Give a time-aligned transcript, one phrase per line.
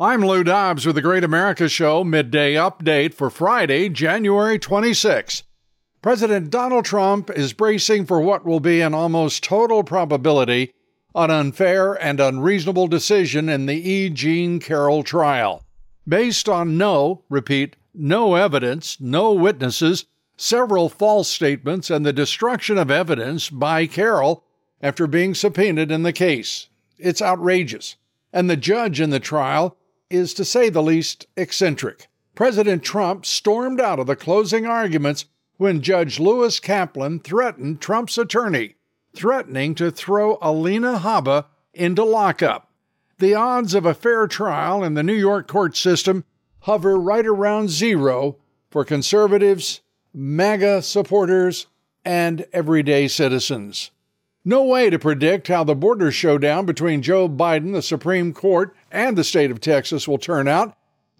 [0.00, 5.44] I'm Lou Dobbs with the Great America Show midday update for Friday, January 26.
[6.02, 10.74] President Donald Trump is bracing for what will be an almost total probability
[11.14, 14.10] an unfair and unreasonable decision in the E.
[14.10, 15.62] Jean Carroll trial.
[16.08, 22.90] Based on no, repeat, no evidence, no witnesses, several false statements, and the destruction of
[22.90, 24.42] evidence by Carroll
[24.82, 26.68] after being subpoenaed in the case.
[26.98, 27.94] It's outrageous.
[28.32, 29.76] And the judge in the trial
[30.14, 32.08] is, to say the least, eccentric.
[32.34, 38.74] President Trump stormed out of the closing arguments when Judge Lewis Kaplan threatened Trump's attorney,
[39.14, 42.70] threatening to throw Alina Habba into lockup.
[43.18, 46.24] The odds of a fair trial in the New York court system
[46.60, 48.36] hover right around zero
[48.70, 51.66] for conservatives, MAGA supporters,
[52.04, 53.90] and everyday citizens.
[54.46, 59.16] No way to predict how the border showdown between Joe Biden, the Supreme Court, and
[59.16, 60.76] the state of Texas will turn out.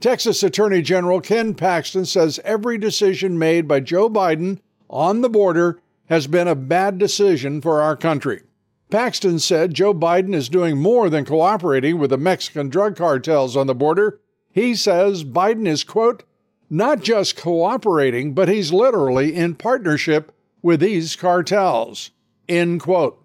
[0.00, 5.80] Texas Attorney General Ken Paxton says every decision made by Joe Biden on the border
[6.10, 8.42] has been a bad decision for our country.
[8.90, 13.66] Paxton said Joe Biden is doing more than cooperating with the Mexican drug cartels on
[13.66, 14.20] the border.
[14.52, 16.22] He says Biden is, quote,
[16.68, 22.10] not just cooperating, but he's literally in partnership with these cartels.
[22.48, 23.22] End quote.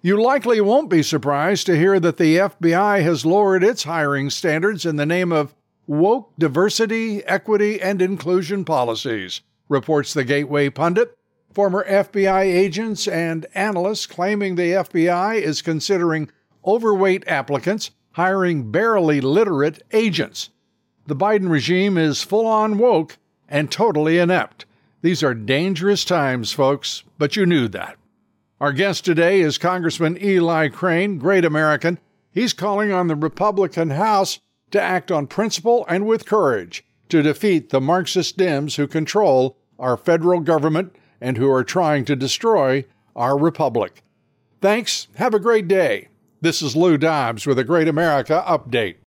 [0.00, 4.84] You likely won't be surprised to hear that the FBI has lowered its hiring standards
[4.84, 5.54] in the name of
[5.86, 11.16] woke diversity, equity, and inclusion policies, reports the Gateway Pundit.
[11.52, 16.30] Former FBI agents and analysts claiming the FBI is considering
[16.66, 20.50] overweight applicants, hiring barely literate agents.
[21.06, 24.64] The Biden regime is full on woke and totally inept.
[25.00, 27.96] These are dangerous times, folks, but you knew that.
[28.60, 31.98] Our guest today is Congressman Eli Crane, great American.
[32.30, 34.38] He's calling on the Republican House
[34.70, 39.96] to act on principle and with courage to defeat the Marxist Dems who control our
[39.96, 42.84] federal government and who are trying to destroy
[43.16, 44.04] our republic.
[44.60, 45.08] Thanks.
[45.16, 46.08] Have a great day.
[46.40, 48.96] This is Lou Dobbs with a Great America Update.